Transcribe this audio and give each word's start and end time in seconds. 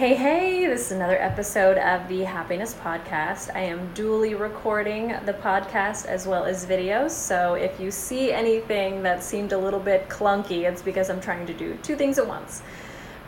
Hey, 0.00 0.14
hey, 0.14 0.66
this 0.66 0.86
is 0.86 0.92
another 0.92 1.20
episode 1.20 1.76
of 1.76 2.08
the 2.08 2.22
Happiness 2.22 2.72
Podcast. 2.72 3.54
I 3.54 3.58
am 3.58 3.92
dually 3.92 4.32
recording 4.32 5.08
the 5.26 5.34
podcast 5.34 6.06
as 6.06 6.26
well 6.26 6.46
as 6.46 6.64
videos, 6.64 7.10
so 7.10 7.52
if 7.52 7.78
you 7.78 7.90
see 7.90 8.32
anything 8.32 9.02
that 9.02 9.22
seemed 9.22 9.52
a 9.52 9.58
little 9.58 9.78
bit 9.78 10.08
clunky, 10.08 10.62
it's 10.62 10.80
because 10.80 11.10
I'm 11.10 11.20
trying 11.20 11.44
to 11.44 11.52
do 11.52 11.76
two 11.82 11.96
things 11.96 12.18
at 12.18 12.26
once. 12.26 12.62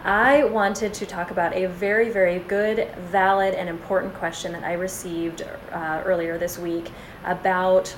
I 0.02 0.44
wanted 0.44 0.94
to 0.94 1.04
talk 1.04 1.30
about 1.30 1.54
a 1.54 1.66
very, 1.66 2.08
very 2.08 2.38
good, 2.38 2.88
valid, 3.00 3.52
and 3.52 3.68
important 3.68 4.14
question 4.14 4.52
that 4.52 4.64
I 4.64 4.72
received 4.72 5.42
uh, 5.72 6.02
earlier 6.06 6.38
this 6.38 6.58
week 6.58 6.90
about 7.26 7.94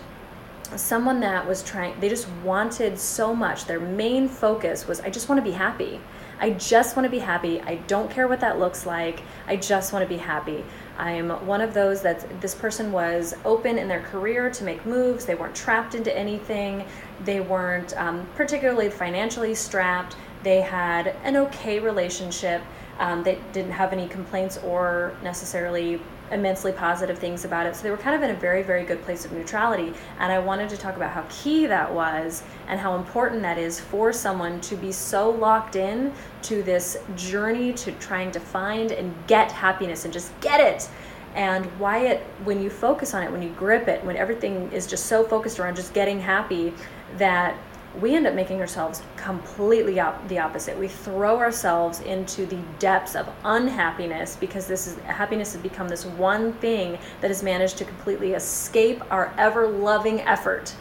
someone 0.75 1.20
that 1.20 1.46
was 1.46 1.62
trying, 1.62 2.00
they 2.00 2.09
just 2.09 2.29
wanted 2.43 2.98
so 2.98 3.36
much. 3.36 3.66
Their 3.66 3.79
main 3.79 4.29
focus 4.29 4.88
was, 4.88 4.98
I 4.98 5.11
just 5.11 5.29
want 5.29 5.38
to 5.38 5.48
be 5.48 5.56
happy. 5.56 6.00
I 6.41 6.51
just 6.51 6.96
want 6.96 7.05
to 7.07 7.11
be 7.11 7.19
happy. 7.19 7.61
I 7.61 7.77
don't 7.87 8.11
care 8.11 8.29
what 8.29 8.41
that 8.41 8.59
looks 8.59 8.87
like. 8.87 9.23
I 9.46 9.57
just 9.57 9.93
want 9.93 10.03
to 10.03 10.08
be 10.08 10.17
happy. 10.17 10.64
I'm 10.99 11.31
one 11.46 11.61
of 11.61 11.75
those 11.75 12.03
that 12.03 12.41
this 12.41 12.54
person 12.54 12.93
was 12.93 13.35
open 13.45 13.79
in 13.79 13.89
their 13.89 14.03
career 14.03 14.50
to 14.50 14.64
make 14.64 14.85
moves. 14.86 15.25
They 15.25 15.35
weren't 15.35 15.55
trapped 15.55 15.94
into 15.94 16.17
anything. 16.17 16.85
They 17.25 17.41
weren't 17.41 17.96
um, 17.96 18.27
particularly 18.35 18.91
financially 18.91 19.55
strapped. 19.55 20.17
They 20.43 20.61
had 20.61 21.08
an 21.25 21.36
okay 21.36 21.81
relationship. 21.81 22.63
Um, 22.99 23.22
they 23.22 23.39
didn't 23.53 23.72
have 23.72 23.93
any 23.93 24.07
complaints 24.08 24.58
or 24.58 25.16
necessarily 25.22 26.00
immensely 26.31 26.73
positive 26.73 27.19
things 27.19 27.45
about 27.45 27.67
it. 27.67 27.77
So 27.77 27.83
they 27.83 27.91
were 27.91 27.96
kind 27.96 28.17
of 28.17 28.23
in 28.23 28.35
a 28.35 28.39
very, 28.39 28.63
very 28.63 28.85
good 28.85 29.03
place 29.03 29.25
of 29.25 29.33
neutrality. 29.33 29.93
And 30.19 30.33
I 30.33 30.39
wanted 30.39 30.69
to 30.71 30.77
talk 30.77 30.97
about 30.97 31.11
how 31.11 31.25
key 31.29 31.67
that 31.67 31.93
was 31.93 32.42
and 32.69 32.81
how 32.81 32.97
important 32.97 33.42
that 33.42 33.59
is 33.59 33.81
for 33.81 34.12
someone 34.12 34.61
to 34.62 34.77
be 34.77 34.92
so 34.92 35.31
locked 35.31 35.77
in 35.77 36.12
to 36.42 36.62
this 36.62 36.98
journey 37.17 37.73
to 37.75 37.92
trying 37.92 38.31
to 38.33 38.41
find 38.41 38.92
and 38.92 39.14
get 39.27 39.53
happiness 39.53 40.05
and 40.05 40.12
just 40.12 40.39
get 40.41 40.61
it. 40.61 40.89
And 41.34 41.66
why 41.78 42.06
it, 42.06 42.20
when 42.44 42.62
you 42.62 42.70
focus 42.70 43.12
on 43.12 43.22
it, 43.22 43.31
when 43.31 43.42
you 43.42 43.50
grip 43.50 43.88
it, 43.88 44.05
when 44.05 44.16
everything 44.16 44.70
is 44.72 44.86
just 44.86 45.06
so 45.06 45.25
focused 45.25 45.59
around 45.59 45.75
just 45.77 45.92
getting 45.92 46.20
happy, 46.20 46.72
that 47.16 47.56
we 48.00 48.14
end 48.14 48.27
up 48.27 48.34
making 48.34 48.61
ourselves 48.61 49.03
completely 49.17 50.00
op- 50.00 50.27
the 50.28 50.39
opposite. 50.39 50.77
We 50.78 50.89
throw 50.89 51.39
ourselves 51.39 52.00
into 52.00 52.45
the 52.47 52.59
depths 52.78 53.14
of 53.14 53.28
unhappiness 53.45 54.37
because 54.37 54.67
this 54.67 54.87
is 54.87 54.97
happiness 55.00 55.53
has 55.53 55.62
become 55.62 55.89
this 55.89 56.05
one 56.05 56.53
thing 56.55 56.98
that 57.20 57.28
has 57.28 57.42
managed 57.42 57.78
to 57.78 57.84
completely 57.84 58.33
escape 58.33 59.00
our 59.12 59.33
ever 59.39 59.69
loving 59.69 60.20
effort. 60.22 60.75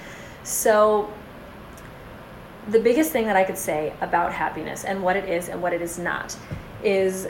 So 0.44 1.14
the 2.70 2.80
biggest 2.80 3.12
thing 3.12 3.26
that 3.26 3.36
I 3.36 3.44
could 3.44 3.58
say 3.58 3.94
about 4.02 4.34
happiness 4.34 4.84
and 4.84 5.04
what 5.04 5.16
it 5.16 5.30
is 5.30 5.50
and 5.50 5.62
what 5.62 5.74
it 5.74 5.82
is 5.82 6.00
not 6.00 6.36
is 6.84 7.28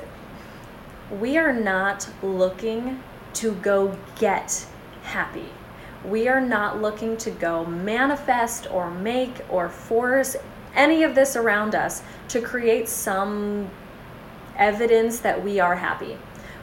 we 1.20 1.38
are 1.38 1.54
not 1.54 2.08
looking 2.22 3.02
to 3.34 3.54
go 3.56 3.98
get 4.20 4.66
happy 5.02 5.50
we 6.06 6.28
are 6.28 6.42
not 6.42 6.82
looking 6.82 7.18
to 7.18 7.32
go 7.32 7.66
manifest 7.66 8.70
or 8.72 8.92
make 8.92 9.34
or 9.50 9.70
force 9.70 10.36
any 10.76 11.04
of 11.04 11.16
this 11.16 11.36
around 11.36 11.76
us 11.76 12.04
to 12.30 12.42
create 12.42 12.90
some 12.90 13.70
evidence 14.58 15.20
that 15.20 15.44
we 15.44 15.60
are 15.60 15.76
happy. 15.76 16.18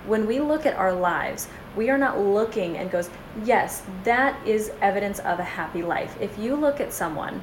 When 0.07 0.27
we 0.27 0.41
look 0.41 0.67
at 0.67 0.75
our 0.77 0.93
lives, 0.93 1.49
we 1.77 1.91
are 1.91 1.99
not 1.99 2.19
looking 2.19 2.77
and 2.77 2.91
goes, 2.91 3.11
yes, 3.45 3.83
that 4.05 4.37
is 4.47 4.73
evidence 4.81 5.19
of 5.21 5.39
a 5.39 5.45
happy 5.45 5.83
life. 5.83 6.17
If 6.21 6.39
you 6.39 6.57
look 6.57 6.81
at 6.81 6.93
someone, 6.93 7.43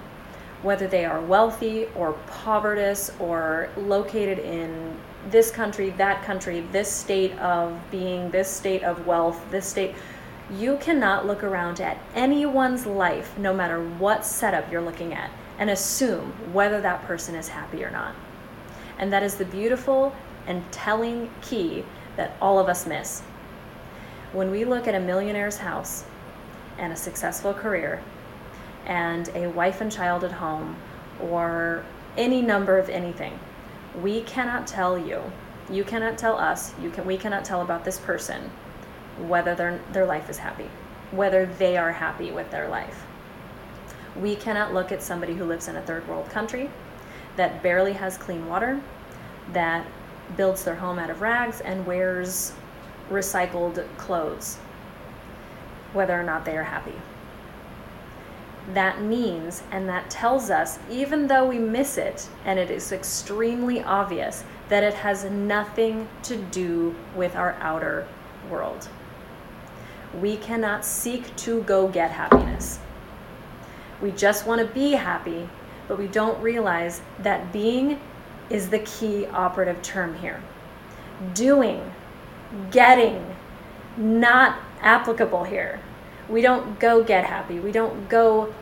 whether 0.64 0.88
they 0.88 1.06
are 1.06 1.22
wealthy 1.22 1.86
or 1.96 2.14
povertous 2.28 3.12
or 3.20 3.70
located 3.78 4.40
in 4.40 4.98
this 5.30 5.52
country, 5.52 5.92
that 5.92 6.24
country, 6.24 6.62
this 6.72 6.92
state 6.92 7.38
of 7.40 7.80
being, 7.92 8.32
this 8.32 8.50
state 8.50 8.84
of 8.84 9.06
wealth, 9.06 9.40
this 9.52 9.68
state, 9.68 9.96
you 10.52 10.78
cannot 10.78 11.26
look 11.26 11.44
around 11.44 11.82
at 11.82 11.98
anyone's 12.16 12.86
life, 12.86 13.38
no 13.38 13.54
matter 13.54 13.84
what 13.84 14.24
setup 14.24 14.72
you're 14.72 14.82
looking 14.82 15.14
at, 15.14 15.30
and 15.60 15.70
assume 15.70 16.32
whether 16.54 16.80
that 16.82 17.04
person 17.06 17.36
is 17.36 17.50
happy 17.50 17.84
or 17.84 17.92
not. 17.92 18.16
And 18.98 19.12
that 19.12 19.24
is 19.24 19.36
the 19.36 19.46
beautiful 19.46 20.16
and 20.46 20.70
telling 20.72 21.30
key 21.42 21.84
that 22.16 22.38
all 22.42 22.60
of 22.60 22.70
us 22.70 22.86
miss. 22.86 23.22
When 24.32 24.50
we 24.50 24.64
look 24.64 24.88
at 24.88 24.96
a 24.96 25.00
millionaire's 25.00 25.58
house 25.58 26.06
and 26.78 26.94
a 26.94 26.96
successful 26.96 27.54
career 27.54 28.02
and 28.86 29.30
a 29.36 29.48
wife 29.50 29.82
and 29.82 29.92
child 29.92 30.24
at 30.24 30.32
home 30.32 30.78
or 31.20 31.84
any 32.16 32.42
number 32.42 32.78
of 32.78 32.90
anything, 32.90 33.38
we 34.02 34.22
cannot 34.22 34.66
tell 34.66 34.98
you, 34.98 35.22
you 35.70 35.84
cannot 35.84 36.18
tell 36.18 36.38
us, 36.38 36.74
you 36.82 36.90
can, 36.90 37.06
we 37.06 37.18
cannot 37.18 37.44
tell 37.44 37.62
about 37.62 37.84
this 37.84 38.00
person 38.00 38.50
whether 39.20 39.56
their, 39.56 39.80
their 39.92 40.06
life 40.06 40.30
is 40.30 40.38
happy, 40.38 40.70
whether 41.12 41.46
they 41.46 41.78
are 41.78 41.92
happy 41.92 42.32
with 42.32 42.50
their 42.52 42.68
life. 42.68 43.06
We 44.16 44.36
cannot 44.36 44.74
look 44.74 44.92
at 44.92 45.04
somebody 45.04 45.34
who 45.34 45.46
lives 45.46 45.68
in 45.68 45.76
a 45.76 45.82
third 45.82 46.08
world 46.08 46.30
country 46.30 46.70
that 47.36 47.62
barely 47.62 47.94
has 47.94 48.18
clean 48.18 48.48
water, 48.48 48.82
that 49.54 49.86
builds 50.36 50.64
their 50.64 50.76
home 50.76 51.00
out 51.00 51.10
of 51.10 51.22
rags 51.22 51.62
and 51.62 51.86
wears 51.86 52.54
recycled 53.10 53.86
clothes, 53.98 54.58
whether 55.94 56.20
or 56.20 56.24
not 56.24 56.46
they 56.46 56.58
are 56.58 56.64
happy. 56.64 56.96
That 58.74 59.02
means 59.02 59.64
and 59.72 59.88
that 59.88 60.10
tells 60.10 60.50
us, 60.50 60.78
even 60.90 61.28
though 61.28 61.46
we 61.46 61.58
miss 61.58 61.98
it 61.98 62.28
and 62.44 62.60
it 62.60 62.70
is 62.70 62.92
extremely 62.92 63.82
obvious, 63.82 64.44
that 64.68 64.84
it 64.84 64.94
has 64.96 65.24
nothing 65.24 66.10
to 66.24 66.36
do 66.36 66.94
with 67.16 67.36
our 67.36 67.54
outer 67.62 68.06
world 68.50 68.90
we 70.14 70.38
cannot 70.38 70.86
seek 70.86 71.36
to 71.38 71.62
go 71.64 71.88
get 71.88 72.12
happiness. 72.12 72.80
We 74.02 74.12
just 74.12 74.46
want 74.46 74.62
to 74.62 74.68
be 74.68 74.92
happy, 74.94 75.50
but 75.88 75.98
we 75.98 76.08
don't 76.08 76.42
realize 76.42 77.02
that 77.20 77.52
being 77.52 78.00
is 78.50 78.70
the 78.70 78.80
key 78.80 79.26
operative 79.28 79.82
term 79.82 80.16
here. 80.16 80.42
Doing, 81.34 81.92
getting, 82.72 83.36
not 83.98 84.60
applicable 84.82 85.44
here. 85.44 85.80
We 86.30 86.42
don't 86.42 86.80
go 86.80 87.04
get 87.04 87.26
happy. 87.26 87.60
We 87.60 87.72
don't 87.72 88.08
go 88.10 88.54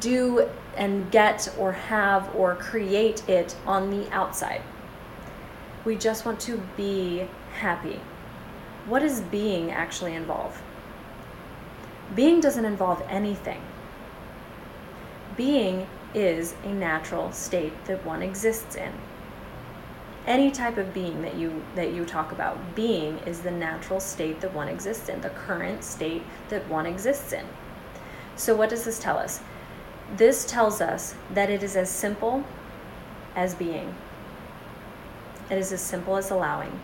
do 0.00 0.48
and 0.76 1.10
get 1.10 1.52
or 1.58 1.72
have 1.72 2.34
or 2.34 2.54
create 2.54 3.28
it 3.28 3.56
on 3.66 3.90
the 3.90 4.10
outside. 4.10 4.62
We 5.84 5.96
just 5.96 6.24
want 6.24 6.40
to 6.40 6.62
be 6.76 7.28
happy 7.54 8.00
what 8.86 9.00
does 9.00 9.20
being 9.22 9.70
actually 9.70 10.14
involve? 10.14 10.62
Being 12.14 12.40
doesn't 12.40 12.64
involve 12.64 13.02
anything. 13.08 13.62
Being 15.36 15.86
is 16.14 16.54
a 16.64 16.68
natural 16.68 17.32
state 17.32 17.72
that 17.86 18.04
one 18.04 18.22
exists 18.22 18.76
in. 18.76 18.92
Any 20.26 20.50
type 20.50 20.76
of 20.76 20.94
being 20.94 21.22
that 21.22 21.34
you 21.34 21.62
that 21.74 21.92
you 21.92 22.04
talk 22.04 22.32
about, 22.32 22.74
being 22.74 23.18
is 23.26 23.40
the 23.40 23.50
natural 23.50 24.00
state 24.00 24.40
that 24.40 24.54
one 24.54 24.68
exists 24.68 25.08
in, 25.08 25.20
the 25.20 25.30
current 25.30 25.82
state 25.84 26.22
that 26.48 26.66
one 26.68 26.86
exists 26.86 27.32
in. 27.32 27.46
So 28.36 28.54
what 28.54 28.70
does 28.70 28.84
this 28.84 28.98
tell 28.98 29.18
us? 29.18 29.40
This 30.16 30.44
tells 30.44 30.80
us 30.80 31.14
that 31.32 31.50
it 31.50 31.62
is 31.62 31.76
as 31.76 31.90
simple 31.90 32.44
as 33.34 33.54
being. 33.54 33.94
It 35.50 35.58
is 35.58 35.72
as 35.72 35.80
simple 35.80 36.16
as 36.16 36.30
allowing 36.30 36.80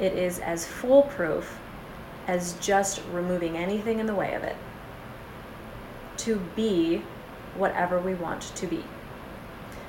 it 0.00 0.12
is 0.12 0.38
as 0.40 0.66
foolproof 0.66 1.58
as 2.26 2.54
just 2.54 3.02
removing 3.12 3.56
anything 3.56 3.98
in 3.98 4.06
the 4.06 4.14
way 4.14 4.34
of 4.34 4.42
it 4.42 4.56
to 6.18 6.36
be 6.56 7.02
whatever 7.56 7.98
we 7.98 8.14
want 8.14 8.42
to 8.42 8.66
be. 8.66 8.84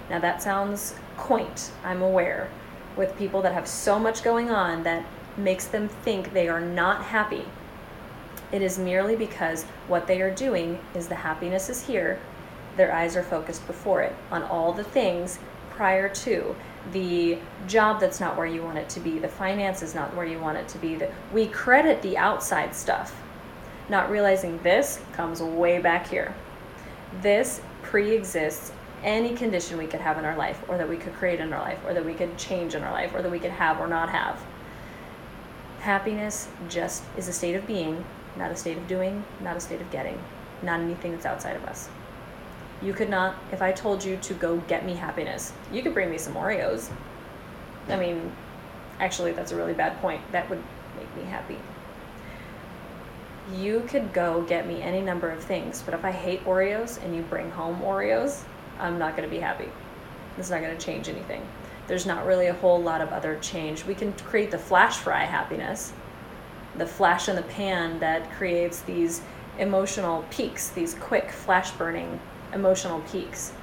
Now, 0.09 0.19
that 0.19 0.41
sounds 0.41 0.95
quaint, 1.17 1.71
I'm 1.83 2.01
aware, 2.01 2.49
with 2.95 3.17
people 3.17 3.41
that 3.41 3.53
have 3.53 3.67
so 3.67 3.99
much 3.99 4.23
going 4.23 4.49
on 4.49 4.83
that 4.83 5.05
makes 5.35 5.65
them 5.65 5.87
think 5.87 6.33
they 6.33 6.47
are 6.47 6.61
not 6.61 7.03
happy. 7.03 7.45
It 8.51 8.61
is 8.61 8.79
merely 8.79 9.15
because 9.15 9.63
what 9.87 10.07
they 10.07 10.21
are 10.21 10.33
doing 10.33 10.79
is 10.95 11.07
the 11.07 11.15
happiness 11.15 11.69
is 11.69 11.85
here, 11.85 12.19
their 12.77 12.93
eyes 12.93 13.15
are 13.15 13.23
focused 13.23 13.65
before 13.67 14.01
it 14.01 14.15
on 14.31 14.43
all 14.43 14.71
the 14.71 14.83
things 14.83 15.39
prior 15.71 16.07
to 16.07 16.55
the 16.91 17.37
job 17.67 17.99
that's 17.99 18.19
not 18.19 18.37
where 18.37 18.45
you 18.45 18.63
want 18.63 18.77
it 18.77 18.89
to 18.89 18.99
be, 18.99 19.19
the 19.19 19.27
finance 19.27 19.81
is 19.81 19.93
not 19.93 20.15
where 20.15 20.25
you 20.25 20.39
want 20.39 20.57
it 20.57 20.67
to 20.69 20.77
be. 20.77 20.99
We 21.33 21.47
credit 21.47 22.01
the 22.01 22.17
outside 22.17 22.75
stuff, 22.75 23.21
not 23.89 24.09
realizing 24.09 24.57
this 24.63 25.01
comes 25.13 25.41
way 25.41 25.79
back 25.79 26.07
here. 26.07 26.33
This 27.21 27.61
pre-exists 27.81 28.71
any 29.03 29.35
condition 29.35 29.77
we 29.77 29.87
could 29.87 30.01
have 30.01 30.17
in 30.17 30.25
our 30.25 30.35
life, 30.35 30.61
or 30.67 30.77
that 30.77 30.89
we 30.89 30.97
could 30.97 31.13
create 31.13 31.39
in 31.39 31.53
our 31.53 31.61
life, 31.61 31.79
or 31.85 31.93
that 31.93 32.03
we 32.03 32.13
could 32.13 32.37
change 32.37 32.73
in 32.73 32.83
our 32.83 32.91
life, 32.91 33.13
or 33.13 33.21
that 33.21 33.31
we 33.31 33.39
could 33.39 33.51
have 33.51 33.79
or 33.79 33.87
not 33.87 34.09
have. 34.09 34.43
Happiness 35.79 36.49
just 36.67 37.03
is 37.15 37.27
a 37.27 37.33
state 37.33 37.55
of 37.55 37.67
being, 37.67 38.03
not 38.35 38.51
a 38.51 38.55
state 38.55 38.77
of 38.77 38.87
doing, 38.87 39.23
not 39.41 39.55
a 39.55 39.59
state 39.59 39.81
of 39.81 39.89
getting, 39.91 40.19
not 40.63 40.79
anything 40.79 41.11
that's 41.11 41.25
outside 41.25 41.55
of 41.55 41.63
us. 41.65 41.89
You 42.81 42.93
could 42.93 43.09
not, 43.09 43.35
if 43.51 43.61
I 43.61 43.71
told 43.71 44.03
you 44.03 44.17
to 44.17 44.33
go 44.35 44.57
get 44.67 44.85
me 44.85 44.93
happiness, 44.93 45.51
you 45.71 45.81
could 45.81 45.93
bring 45.93 46.11
me 46.11 46.17
some 46.17 46.33
Oreos. 46.33 46.89
I 47.89 47.95
mean, 47.95 48.31
actually, 48.99 49.31
that's 49.31 49.51
a 49.51 49.55
really 49.55 49.73
bad 49.73 49.99
point. 49.99 50.21
That 50.31 50.49
would 50.49 50.61
make 50.97 51.15
me 51.15 51.23
happy. 51.23 51.57
You 53.55 53.83
could 53.87 54.13
go 54.13 54.41
get 54.43 54.67
me 54.67 54.81
any 54.81 55.01
number 55.01 55.29
of 55.29 55.43
things, 55.43 55.81
but 55.81 55.93
if 55.93 56.03
I 56.05 56.11
hate 56.11 56.43
Oreos 56.45 57.03
and 57.03 57.15
you 57.15 57.21
bring 57.23 57.49
home 57.49 57.81
Oreos, 57.81 58.43
I'm 58.79 58.99
not 58.99 59.15
going 59.15 59.27
to 59.27 59.33
be 59.33 59.41
happy. 59.41 59.69
It's 60.37 60.49
not 60.49 60.61
going 60.61 60.77
to 60.77 60.85
change 60.85 61.09
anything. 61.09 61.47
There's 61.87 62.05
not 62.05 62.25
really 62.27 62.47
a 62.47 62.53
whole 62.53 62.81
lot 62.81 63.01
of 63.01 63.09
other 63.09 63.39
change. 63.39 63.85
We 63.85 63.95
can 63.95 64.13
create 64.13 64.51
the 64.51 64.57
flash 64.57 64.97
fry 64.97 65.23
happiness, 65.23 65.93
the 66.75 66.85
flash 66.85 67.29
in 67.29 67.35
the 67.35 67.41
pan 67.43 67.99
that 67.99 68.29
creates 68.33 68.81
these 68.81 69.21
emotional 69.57 70.25
peaks, 70.29 70.69
these 70.69 70.93
quick 70.95 71.31
flash 71.31 71.71
burning 71.71 72.19
emotional 72.53 73.01
peaks. 73.01 73.53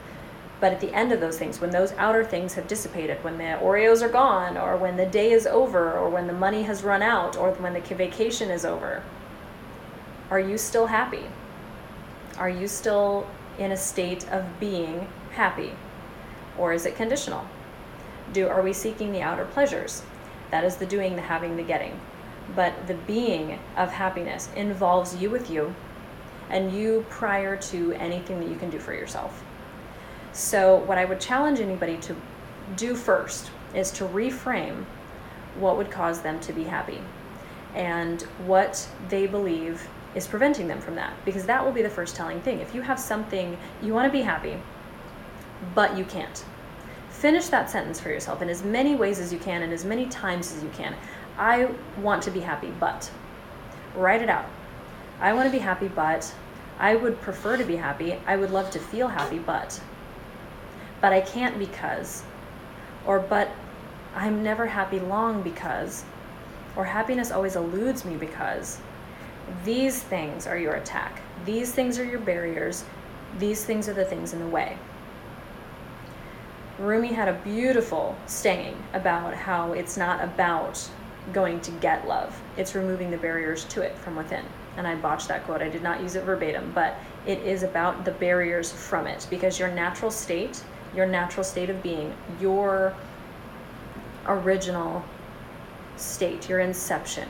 But 0.60 0.72
at 0.72 0.80
the 0.80 0.94
end 0.94 1.12
of 1.12 1.20
those 1.20 1.38
things, 1.38 1.60
when 1.60 1.70
those 1.70 1.92
outer 1.92 2.24
things 2.24 2.54
have 2.54 2.68
dissipated, 2.68 3.22
when 3.22 3.38
the 3.38 3.58
Oreos 3.62 4.02
are 4.02 4.08
gone, 4.08 4.56
or 4.56 4.76
when 4.76 4.96
the 4.96 5.06
day 5.06 5.32
is 5.32 5.46
over, 5.46 5.92
or 5.92 6.08
when 6.08 6.26
the 6.26 6.32
money 6.32 6.62
has 6.62 6.82
run 6.82 7.02
out, 7.02 7.36
or 7.36 7.50
when 7.52 7.74
the 7.74 7.80
vacation 7.80 8.50
is 8.50 8.64
over, 8.64 9.02
are 10.30 10.40
you 10.40 10.56
still 10.56 10.86
happy? 10.86 11.24
Are 12.38 12.48
you 12.48 12.66
still 12.66 13.26
in 13.58 13.72
a 13.72 13.76
state 13.76 14.26
of 14.30 14.44
being 14.58 15.06
happy? 15.32 15.72
Or 16.56 16.72
is 16.72 16.86
it 16.86 16.96
conditional? 16.96 17.46
Do 18.32 18.48
are 18.48 18.62
we 18.62 18.72
seeking 18.72 19.12
the 19.12 19.22
outer 19.22 19.44
pleasures? 19.44 20.02
That 20.50 20.64
is 20.64 20.76
the 20.76 20.86
doing, 20.86 21.14
the 21.16 21.22
having, 21.22 21.56
the 21.56 21.62
getting. 21.62 22.00
But 22.56 22.86
the 22.86 22.94
being 22.94 23.58
of 23.76 23.92
happiness 23.92 24.48
involves 24.56 25.16
you 25.16 25.30
with 25.30 25.50
you 25.50 25.74
and 26.50 26.72
you 26.72 27.04
prior 27.08 27.56
to 27.56 27.92
anything 27.94 28.40
that 28.40 28.48
you 28.48 28.56
can 28.56 28.70
do 28.70 28.78
for 28.78 28.94
yourself. 28.94 29.42
So, 30.32 30.76
what 30.76 30.98
I 30.98 31.04
would 31.04 31.20
challenge 31.20 31.60
anybody 31.60 31.96
to 31.98 32.16
do 32.76 32.94
first 32.94 33.50
is 33.74 33.90
to 33.92 34.04
reframe 34.04 34.84
what 35.58 35.76
would 35.76 35.90
cause 35.90 36.20
them 36.20 36.40
to 36.40 36.52
be 36.52 36.64
happy 36.64 37.00
and 37.74 38.22
what 38.46 38.88
they 39.08 39.26
believe 39.26 39.88
is 40.14 40.26
preventing 40.26 40.68
them 40.68 40.80
from 40.80 40.94
that 40.94 41.12
because 41.24 41.44
that 41.46 41.64
will 41.64 41.72
be 41.72 41.82
the 41.82 41.90
first 41.90 42.16
telling 42.16 42.40
thing. 42.40 42.60
If 42.60 42.74
you 42.74 42.82
have 42.82 42.98
something 42.98 43.56
you 43.82 43.92
want 43.92 44.06
to 44.06 44.16
be 44.16 44.22
happy, 44.22 44.58
but 45.74 45.96
you 45.96 46.04
can't, 46.04 46.44
finish 47.10 47.46
that 47.46 47.70
sentence 47.70 48.00
for 48.00 48.10
yourself 48.10 48.42
in 48.42 48.48
as 48.48 48.62
many 48.62 48.94
ways 48.94 49.18
as 49.18 49.32
you 49.32 49.38
can 49.38 49.62
and 49.62 49.72
as 49.72 49.84
many 49.84 50.06
times 50.06 50.52
as 50.52 50.62
you 50.62 50.70
can. 50.70 50.94
I 51.38 51.70
want 51.98 52.22
to 52.24 52.30
be 52.30 52.40
happy, 52.40 52.72
but 52.78 53.10
write 53.94 54.22
it 54.22 54.28
out. 54.28 54.46
I 55.20 55.32
want 55.32 55.46
to 55.46 55.52
be 55.52 55.58
happy, 55.58 55.88
but 55.88 56.32
I 56.78 56.96
would 56.96 57.20
prefer 57.20 57.56
to 57.56 57.64
be 57.64 57.76
happy. 57.76 58.14
I 58.26 58.36
would 58.36 58.50
love 58.50 58.70
to 58.70 58.78
feel 58.78 59.08
happy, 59.08 59.38
but 59.38 59.80
but 61.00 61.12
I 61.12 61.20
can't 61.20 61.58
because 61.58 62.22
or 63.06 63.18
but 63.20 63.50
I'm 64.14 64.42
never 64.42 64.66
happy 64.66 65.00
long 65.00 65.42
because 65.42 66.04
or 66.76 66.84
happiness 66.84 67.30
always 67.30 67.56
eludes 67.56 68.04
me 68.04 68.16
because 68.16 68.78
these 69.64 70.02
things 70.02 70.46
are 70.46 70.56
your 70.56 70.74
attack. 70.74 71.20
These 71.44 71.72
things 71.72 71.98
are 71.98 72.04
your 72.04 72.20
barriers. 72.20 72.84
These 73.38 73.64
things 73.64 73.88
are 73.88 73.92
the 73.92 74.04
things 74.04 74.32
in 74.32 74.40
the 74.40 74.46
way. 74.46 74.78
Rumi 76.78 77.12
had 77.12 77.28
a 77.28 77.34
beautiful 77.44 78.16
saying 78.26 78.76
about 78.92 79.34
how 79.34 79.72
it's 79.72 79.96
not 79.96 80.22
about 80.24 80.88
going 81.32 81.60
to 81.60 81.70
get 81.72 82.06
love, 82.06 82.38
it's 82.56 82.74
removing 82.74 83.10
the 83.10 83.16
barriers 83.16 83.64
to 83.64 83.82
it 83.82 83.96
from 83.98 84.16
within. 84.16 84.44
And 84.76 84.86
I 84.86 84.94
botched 84.96 85.28
that 85.28 85.44
quote, 85.44 85.62
I 85.62 85.68
did 85.68 85.82
not 85.82 86.00
use 86.00 86.16
it 86.16 86.24
verbatim, 86.24 86.72
but 86.74 86.96
it 87.26 87.38
is 87.38 87.62
about 87.62 88.04
the 88.04 88.10
barriers 88.12 88.72
from 88.72 89.06
it 89.06 89.26
because 89.30 89.58
your 89.58 89.70
natural 89.70 90.10
state, 90.10 90.62
your 90.94 91.06
natural 91.06 91.44
state 91.44 91.70
of 91.70 91.82
being, 91.82 92.12
your 92.40 92.94
original 94.26 95.04
state, 95.96 96.48
your 96.48 96.60
inception, 96.60 97.28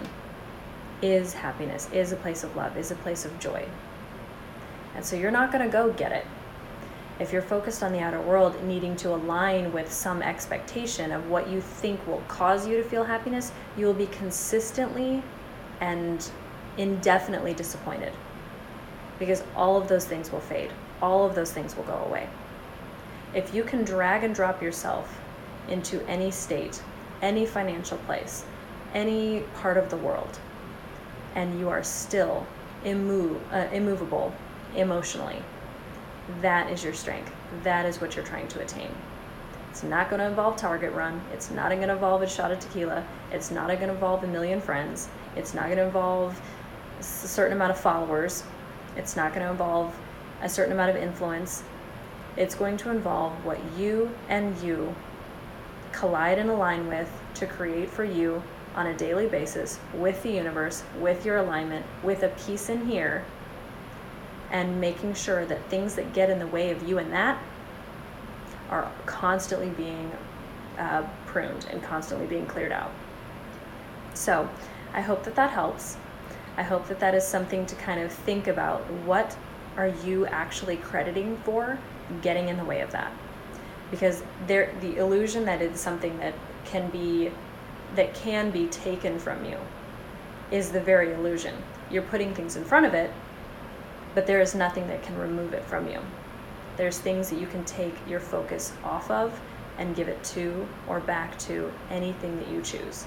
is 1.02 1.34
happiness, 1.34 1.88
is 1.92 2.12
a 2.12 2.16
place 2.16 2.44
of 2.44 2.56
love, 2.56 2.76
is 2.76 2.90
a 2.90 2.96
place 2.96 3.24
of 3.24 3.38
joy. 3.38 3.64
And 4.94 5.04
so 5.04 5.16
you're 5.16 5.30
not 5.30 5.52
going 5.52 5.64
to 5.64 5.70
go 5.70 5.92
get 5.92 6.12
it. 6.12 6.24
If 7.20 7.32
you're 7.32 7.42
focused 7.42 7.82
on 7.84 7.92
the 7.92 8.00
outer 8.00 8.20
world, 8.20 8.62
needing 8.64 8.96
to 8.96 9.14
align 9.14 9.72
with 9.72 9.92
some 9.92 10.20
expectation 10.20 11.12
of 11.12 11.28
what 11.30 11.48
you 11.48 11.60
think 11.60 12.04
will 12.08 12.22
cause 12.26 12.66
you 12.66 12.76
to 12.76 12.82
feel 12.82 13.04
happiness, 13.04 13.52
you 13.76 13.86
will 13.86 13.94
be 13.94 14.06
consistently 14.06 15.22
and 15.80 16.28
indefinitely 16.76 17.54
disappointed. 17.54 18.12
Because 19.20 19.44
all 19.54 19.76
of 19.76 19.86
those 19.86 20.04
things 20.04 20.32
will 20.32 20.40
fade, 20.40 20.72
all 21.00 21.24
of 21.24 21.36
those 21.36 21.52
things 21.52 21.76
will 21.76 21.84
go 21.84 21.98
away. 22.06 22.28
If 23.32 23.54
you 23.54 23.62
can 23.62 23.84
drag 23.84 24.24
and 24.24 24.34
drop 24.34 24.60
yourself 24.60 25.20
into 25.68 26.04
any 26.08 26.32
state, 26.32 26.82
any 27.22 27.46
financial 27.46 27.98
place, 27.98 28.44
any 28.92 29.44
part 29.54 29.76
of 29.76 29.88
the 29.88 29.96
world, 29.96 30.38
and 31.36 31.60
you 31.60 31.68
are 31.68 31.82
still 31.84 32.44
immove, 32.84 33.40
uh, 33.52 33.72
immovable 33.72 34.34
emotionally, 34.74 35.40
that 36.40 36.70
is 36.70 36.82
your 36.82 36.94
strength. 36.94 37.32
That 37.62 37.86
is 37.86 38.00
what 38.00 38.16
you're 38.16 38.24
trying 38.24 38.48
to 38.48 38.60
attain. 38.60 38.90
It's 39.70 39.82
not 39.82 40.08
going 40.08 40.20
to 40.20 40.26
involve 40.26 40.56
Target 40.56 40.92
Run. 40.92 41.20
It's 41.32 41.50
not 41.50 41.68
going 41.70 41.82
to 41.82 41.92
involve 41.92 42.22
a 42.22 42.28
shot 42.28 42.52
of 42.52 42.60
tequila. 42.60 43.04
It's 43.32 43.50
not 43.50 43.66
going 43.66 43.80
to 43.80 43.94
involve 43.94 44.22
a 44.22 44.26
million 44.26 44.60
friends. 44.60 45.08
It's 45.36 45.52
not 45.52 45.64
going 45.64 45.78
to 45.78 45.84
involve 45.84 46.40
a 47.00 47.02
certain 47.02 47.56
amount 47.56 47.72
of 47.72 47.80
followers. 47.80 48.44
It's 48.96 49.16
not 49.16 49.34
going 49.34 49.44
to 49.44 49.50
involve 49.50 49.94
a 50.42 50.48
certain 50.48 50.72
amount 50.72 50.90
of 50.90 50.96
influence. 50.96 51.64
It's 52.36 52.54
going 52.54 52.76
to 52.78 52.90
involve 52.90 53.32
what 53.44 53.58
you 53.76 54.10
and 54.28 54.56
you 54.62 54.94
collide 55.92 56.38
and 56.38 56.50
align 56.50 56.86
with 56.86 57.10
to 57.34 57.46
create 57.46 57.90
for 57.90 58.04
you 58.04 58.42
on 58.74 58.88
a 58.88 58.96
daily 58.96 59.26
basis 59.26 59.78
with 59.94 60.22
the 60.22 60.30
universe, 60.30 60.82
with 61.00 61.24
your 61.24 61.38
alignment, 61.38 61.84
with 62.02 62.22
a 62.22 62.28
piece 62.28 62.68
in 62.68 62.86
here, 62.86 63.24
and 64.54 64.80
making 64.80 65.12
sure 65.12 65.44
that 65.44 65.68
things 65.68 65.96
that 65.96 66.14
get 66.14 66.30
in 66.30 66.38
the 66.38 66.46
way 66.46 66.70
of 66.70 66.88
you 66.88 66.98
and 66.98 67.12
that 67.12 67.42
are 68.70 68.90
constantly 69.04 69.68
being 69.70 70.10
uh, 70.78 71.02
pruned 71.26 71.66
and 71.70 71.82
constantly 71.82 72.26
being 72.26 72.46
cleared 72.46 72.70
out. 72.70 72.92
So, 74.14 74.48
I 74.92 75.00
hope 75.00 75.24
that 75.24 75.34
that 75.34 75.50
helps. 75.50 75.96
I 76.56 76.62
hope 76.62 76.86
that 76.86 77.00
that 77.00 77.16
is 77.16 77.26
something 77.26 77.66
to 77.66 77.74
kind 77.74 78.00
of 78.00 78.12
think 78.12 78.46
about. 78.46 78.80
What 79.04 79.36
are 79.76 79.88
you 79.88 80.24
actually 80.26 80.76
crediting 80.76 81.36
for 81.38 81.76
getting 82.22 82.48
in 82.48 82.56
the 82.56 82.64
way 82.64 82.80
of 82.80 82.92
that? 82.92 83.12
Because 83.90 84.22
there, 84.46 84.72
the 84.80 84.96
illusion 84.98 85.44
that 85.46 85.62
it's 85.62 85.80
something 85.80 86.16
that 86.18 86.34
can 86.64 86.90
be 86.90 87.32
that 87.96 88.14
can 88.14 88.50
be 88.50 88.66
taken 88.68 89.18
from 89.18 89.44
you 89.44 89.56
is 90.52 90.70
the 90.70 90.80
very 90.80 91.12
illusion. 91.12 91.54
You're 91.90 92.02
putting 92.02 92.34
things 92.34 92.56
in 92.56 92.64
front 92.64 92.86
of 92.86 92.94
it, 92.94 93.10
but 94.14 94.26
there 94.26 94.40
is 94.40 94.54
nothing 94.54 94.86
that 94.88 95.02
can 95.02 95.18
remove 95.18 95.52
it 95.52 95.64
from 95.64 95.88
you. 95.88 96.00
There's 96.76 96.98
things 96.98 97.30
that 97.30 97.38
you 97.38 97.46
can 97.46 97.64
take 97.64 97.94
your 98.08 98.20
focus 98.20 98.72
off 98.84 99.10
of 99.10 99.38
and 99.78 99.96
give 99.96 100.08
it 100.08 100.22
to 100.24 100.66
or 100.88 101.00
back 101.00 101.38
to 101.40 101.72
anything 101.90 102.36
that 102.38 102.48
you 102.48 102.62
choose. 102.62 103.06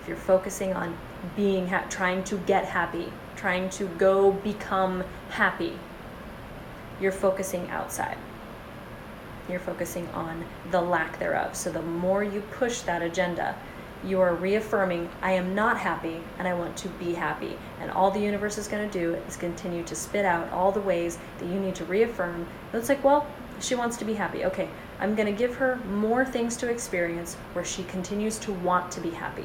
If 0.00 0.08
you're 0.08 0.16
focusing 0.16 0.72
on 0.74 0.96
being 1.36 1.68
ha- 1.68 1.86
trying 1.88 2.24
to 2.24 2.38
get 2.38 2.64
happy, 2.64 3.12
trying 3.36 3.70
to 3.70 3.86
go 3.98 4.32
become 4.32 5.04
happy, 5.30 5.78
you're 7.00 7.12
focusing 7.12 7.68
outside. 7.70 8.18
You're 9.48 9.60
focusing 9.60 10.08
on 10.08 10.44
the 10.70 10.80
lack 10.80 11.18
thereof. 11.18 11.56
So 11.56 11.70
the 11.70 11.82
more 11.82 12.22
you 12.22 12.40
push 12.52 12.80
that 12.82 13.02
agenda, 13.02 13.56
you 14.04 14.20
are 14.20 14.34
reaffirming, 14.34 15.08
I 15.20 15.32
am 15.32 15.54
not 15.54 15.78
happy 15.78 16.20
and 16.38 16.48
I 16.48 16.54
want 16.54 16.76
to 16.78 16.88
be 16.88 17.14
happy. 17.14 17.56
And 17.80 17.90
all 17.90 18.10
the 18.10 18.20
universe 18.20 18.58
is 18.58 18.68
going 18.68 18.88
to 18.88 18.98
do 18.98 19.14
is 19.28 19.36
continue 19.36 19.82
to 19.84 19.94
spit 19.94 20.24
out 20.24 20.50
all 20.52 20.72
the 20.72 20.80
ways 20.80 21.18
that 21.38 21.46
you 21.46 21.60
need 21.60 21.74
to 21.76 21.84
reaffirm. 21.84 22.46
And 22.72 22.80
it's 22.80 22.88
like, 22.88 23.02
well, 23.04 23.26
she 23.60 23.74
wants 23.74 23.96
to 23.98 24.04
be 24.04 24.14
happy. 24.14 24.44
Okay, 24.44 24.68
I'm 24.98 25.14
going 25.14 25.26
to 25.26 25.38
give 25.38 25.54
her 25.56 25.76
more 25.88 26.24
things 26.24 26.56
to 26.58 26.70
experience 26.70 27.34
where 27.52 27.64
she 27.64 27.84
continues 27.84 28.38
to 28.40 28.52
want 28.52 28.90
to 28.92 29.00
be 29.00 29.10
happy. 29.10 29.44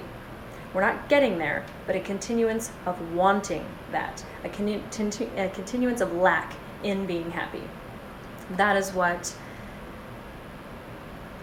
We're 0.73 0.81
not 0.81 1.07
getting 1.07 1.37
there, 1.37 1.65
but 1.85 1.95
a 1.95 1.99
continuance 1.99 2.71
of 2.85 3.13
wanting 3.13 3.65
that, 3.91 4.23
a, 4.43 4.49
continu- 4.49 5.37
a 5.37 5.49
continuance 5.49 6.01
of 6.01 6.13
lack 6.13 6.53
in 6.83 7.05
being 7.05 7.31
happy. 7.31 7.63
That 8.51 8.75
is 8.75 8.91
what 8.91 9.35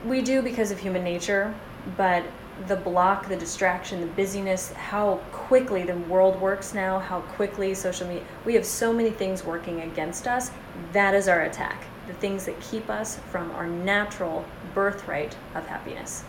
we 0.04 0.20
do 0.20 0.42
because 0.42 0.70
of 0.70 0.78
human 0.78 1.02
nature, 1.02 1.54
but 1.96 2.24
the 2.66 2.76
block, 2.76 3.28
the 3.28 3.36
distraction, 3.36 4.00
the 4.00 4.06
busyness, 4.06 4.72
how 4.72 5.16
quickly 5.32 5.82
the 5.82 5.96
world 5.96 6.40
works 6.40 6.74
now, 6.74 6.98
how 6.98 7.20
quickly 7.20 7.74
social 7.74 8.06
media, 8.06 8.24
we 8.44 8.54
have 8.54 8.64
so 8.64 8.92
many 8.92 9.10
things 9.10 9.44
working 9.44 9.82
against 9.82 10.26
us. 10.26 10.50
That 10.92 11.14
is 11.14 11.28
our 11.28 11.42
attack. 11.42 11.84
The 12.06 12.14
things 12.14 12.44
that 12.46 12.58
keep 12.60 12.90
us 12.90 13.18
from 13.30 13.50
our 13.52 13.66
natural 13.66 14.44
birthright 14.74 15.36
of 15.54 15.66
happiness. 15.66 16.24